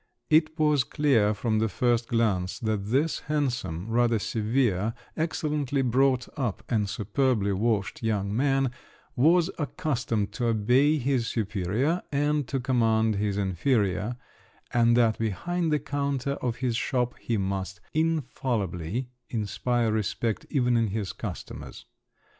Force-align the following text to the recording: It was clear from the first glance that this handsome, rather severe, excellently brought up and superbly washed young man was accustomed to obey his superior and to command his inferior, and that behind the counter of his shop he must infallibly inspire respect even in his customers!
It 0.31 0.57
was 0.57 0.83
clear 0.83 1.31
from 1.35 1.59
the 1.59 1.69
first 1.69 2.07
glance 2.07 2.57
that 2.57 2.85
this 2.85 3.19
handsome, 3.19 3.87
rather 3.87 4.17
severe, 4.17 4.95
excellently 5.15 5.83
brought 5.83 6.27
up 6.35 6.63
and 6.69 6.89
superbly 6.89 7.53
washed 7.53 8.01
young 8.01 8.35
man 8.35 8.71
was 9.15 9.51
accustomed 9.59 10.31
to 10.31 10.47
obey 10.47 10.97
his 10.97 11.27
superior 11.27 12.01
and 12.11 12.47
to 12.47 12.59
command 12.59 13.17
his 13.17 13.37
inferior, 13.37 14.17
and 14.73 14.97
that 14.97 15.19
behind 15.19 15.71
the 15.71 15.77
counter 15.77 16.31
of 16.31 16.55
his 16.55 16.75
shop 16.75 17.13
he 17.19 17.37
must 17.37 17.79
infallibly 17.93 19.11
inspire 19.29 19.91
respect 19.91 20.47
even 20.49 20.77
in 20.77 20.87
his 20.87 21.13
customers! 21.13 21.85